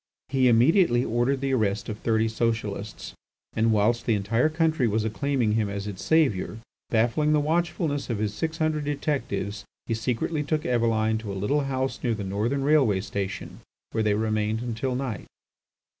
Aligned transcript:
He 0.29 0.47
immediately 0.47 1.05
ordered 1.05 1.41
the 1.41 1.53
arrest 1.53 1.87
of 1.87 1.99
thirty 1.99 2.27
Socialists, 2.27 3.13
and 3.53 3.71
whilst 3.71 4.07
the 4.07 4.15
entire 4.15 4.49
country 4.49 4.87
was 4.87 5.05
acclaiming 5.05 5.51
him 5.51 5.69
as 5.69 5.85
its 5.85 6.03
saviour, 6.03 6.57
baffling 6.89 7.33
the 7.33 7.39
watchfulness 7.39 8.09
of 8.09 8.17
his 8.17 8.33
six 8.33 8.57
hundred 8.57 8.85
detectives, 8.85 9.63
he 9.85 9.93
secretly 9.93 10.41
took 10.41 10.65
Eveline 10.65 11.19
to 11.19 11.31
a 11.31 11.35
little 11.37 11.65
house 11.65 12.01
near 12.03 12.15
the 12.15 12.23
Northern 12.23 12.63
railway 12.63 12.99
station, 13.01 13.59
where 13.91 14.01
they 14.01 14.15
remained 14.15 14.63
until 14.63 14.95
night. 14.95 15.27